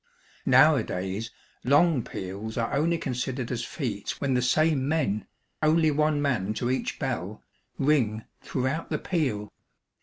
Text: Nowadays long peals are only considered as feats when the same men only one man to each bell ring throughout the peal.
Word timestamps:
Nowadays 0.47 1.29
long 1.63 2.03
peals 2.03 2.57
are 2.57 2.73
only 2.73 2.97
considered 2.97 3.51
as 3.51 3.63
feats 3.63 4.19
when 4.19 4.33
the 4.33 4.41
same 4.41 4.87
men 4.87 5.27
only 5.61 5.91
one 5.91 6.19
man 6.19 6.55
to 6.55 6.71
each 6.71 6.97
bell 6.97 7.43
ring 7.77 8.25
throughout 8.41 8.89
the 8.89 8.97
peal. 8.97 9.53